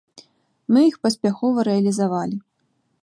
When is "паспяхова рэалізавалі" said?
1.03-2.37